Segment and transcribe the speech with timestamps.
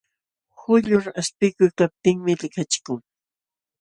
[0.61, 2.99] Quyllur aspikuykaptinmi likachikun.